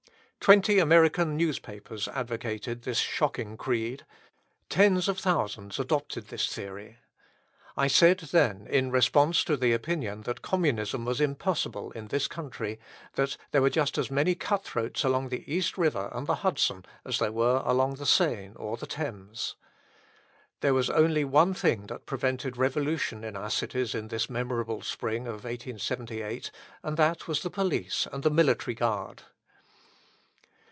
Twenty 0.41 0.79
American 0.79 1.37
newspapers 1.37 2.07
advocated 2.07 2.81
this 2.81 2.97
shocking 2.97 3.57
creed. 3.57 4.07
Tens 4.69 5.07
of 5.07 5.19
thousands 5.19 5.77
adopted 5.79 6.29
this 6.29 6.51
theory. 6.51 6.97
I 7.77 7.85
said 7.85 8.17
then, 8.31 8.65
in 8.65 8.89
response 8.89 9.43
to 9.43 9.55
the 9.55 9.71
opinion 9.71 10.21
that 10.21 10.41
Communism 10.41 11.05
was 11.05 11.21
impossible 11.21 11.91
in 11.91 12.07
this 12.07 12.27
country, 12.27 12.79
that 13.13 13.37
there 13.51 13.61
were 13.61 13.69
just 13.69 13.99
as 13.99 14.09
many 14.09 14.33
cut 14.33 14.63
throats 14.63 15.03
along 15.03 15.29
the 15.29 15.43
East 15.53 15.77
River 15.77 16.09
and 16.11 16.25
the 16.25 16.37
Hudson 16.41 16.83
as 17.05 17.19
there 17.19 17.31
were 17.31 17.61
along 17.63 17.97
the 17.97 18.07
Seine 18.07 18.55
or 18.55 18.77
the 18.77 18.87
Thames. 18.87 19.55
There 20.61 20.73
was 20.73 20.89
only 20.89 21.23
one 21.23 21.53
thing 21.53 21.85
that 21.85 22.07
prevented 22.07 22.57
revolution 22.57 23.23
in 23.23 23.35
our 23.37 23.51
cities 23.51 23.93
in 23.93 24.07
this 24.07 24.27
memorable 24.27 24.81
spring 24.81 25.27
of 25.27 25.43
1878, 25.43 26.49
and 26.81 26.97
that 26.97 27.27
was 27.27 27.43
the 27.43 27.51
police 27.51 28.07
and 28.11 28.23
the 28.23 28.31
military 28.31 28.73
guard. 28.73 29.21